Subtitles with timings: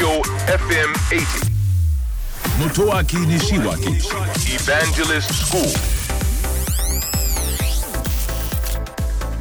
[0.00, 1.50] Tokyo FM 80.
[2.58, 4.00] Motoaki Nishiwaki
[4.48, 5.60] Evangelist School.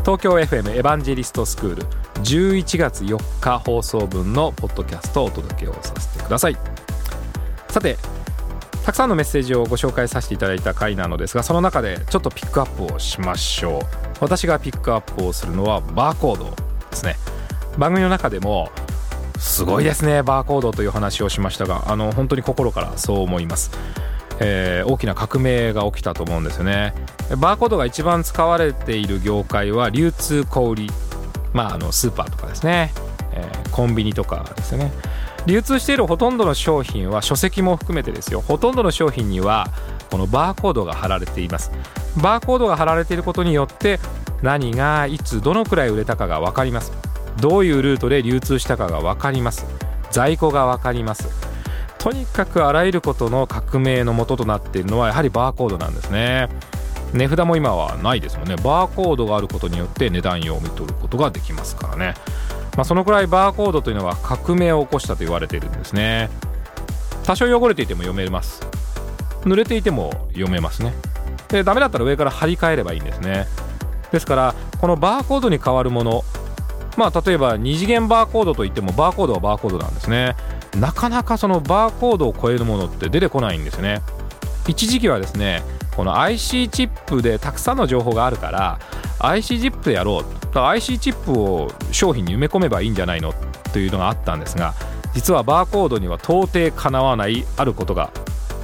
[0.00, 1.82] 東京 FM エヴァンジェリストスクール
[2.22, 6.56] 11月4日放送分のポッドキャストをお届けをさせてください。
[7.70, 7.96] さて
[8.84, 13.82] たくさんのメッセージをご紹介させていただいた回なのですがその中でちょっとピックアップをしましょう。
[14.20, 16.44] 私がピックアップをするのはバーコード
[16.90, 17.16] ですね。
[17.78, 18.70] 番組の中でも
[19.42, 20.22] すごいですね。
[20.22, 23.72] バーコードという話をしましたがあの本当に心からそう思います。
[24.40, 26.94] えー大きな革命が起きたと思うんですよね。
[27.38, 30.86] バーコードが一番使われている業界は流通小売
[31.52, 32.92] まああのスーパーとかですね、
[33.32, 34.92] えーコンビニとかですよね。
[35.46, 38.40] 流通しているほとんどの商品は書籍も含めてですよ。
[38.40, 39.68] ほとんどの商品には
[40.10, 41.72] このバーコードが貼られています。
[42.22, 43.98] バーコードが貼られていることによって
[44.40, 46.92] 何がいつどのくらい売れたかが分かります。
[47.40, 49.66] どういうルートで流通したかが分かります。
[50.10, 51.28] 在庫が分かります。
[51.98, 56.48] とにかくあらゆることの革命の元となっているのはやはりバーコードなんですね。
[57.12, 58.56] 値札も今はないですもんね。
[58.56, 62.14] バーコードがあることによって値段を読み取ることができますからね、
[62.76, 66.30] まあ、そのくらいバーコードというのは革命を起こしたと言われているんですね。
[67.24, 68.62] 多少汚れていても読めます。
[69.42, 70.94] 濡れていても読めますね。
[71.48, 73.46] でダメだったら上から張り替えればいいんですね。
[74.10, 76.24] ですからこのバーコードに変わるもの
[76.96, 80.36] まあ例えば二次元バーコードといってもバーコードはバーコードなんですね。
[80.78, 84.02] なかなかそのバーコードを超えるものって出てこないんですね。
[84.68, 85.62] 一時期はですね
[85.96, 88.78] この IC チップでたくさんの情報があるから
[89.18, 93.34] IC チップでやろうだから IC チップを商品に埋め込めばいいんじゃないの
[93.72, 94.74] というのがあったんですが
[95.14, 98.10] 実はバーコードには到底かなわないあることが、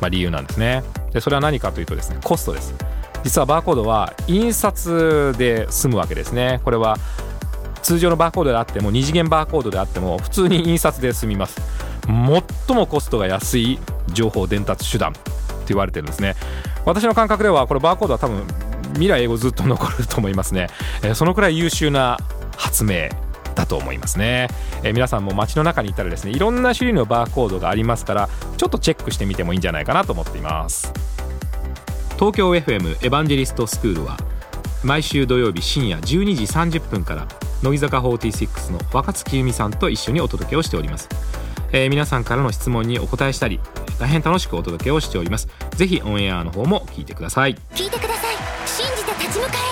[0.00, 0.82] まあ、理由なんですね。
[1.12, 2.74] でそれは何かというとですねコストです。
[3.22, 6.60] 実はバーコードは印刷で済むわけですね。
[6.64, 6.96] これは
[7.82, 11.60] 通常のバーコードであっても二次元バーコードであっても普通に印刷で済みます。
[12.06, 13.78] 最もコストが安い
[14.12, 15.20] 情報伝達手段って
[15.68, 16.34] 言われてるんですね。
[16.84, 18.44] 私の感覚ではこれバーコードは多分
[18.94, 20.68] 未来英語ずっと残ると思いますね、
[21.02, 22.18] えそのくらい優秀な
[22.56, 23.08] 発明
[23.54, 24.48] だと思いますね、
[24.82, 30.92] えー皆さんも街の中にいたらですねいろんな種類のバーコードがありますからちょっとチェックしてみてもいいんじゃないかなと思っています。
[32.16, 34.16] 東京 FM エヴァンジェリストスクールは
[34.84, 37.26] 毎週土曜日深夜12時30分から
[37.62, 41.08] 乃木坂46の若月由美さんと一緒にお届けをしております、
[41.72, 43.60] えー皆さんからの質問にお答えしたり
[44.02, 45.48] 大変楽しくお届けをしております。
[45.76, 47.54] ぜひオンエアの方も聞いてください。
[47.74, 48.36] 聞いてください。
[48.66, 49.71] 信じて立ち向かえ。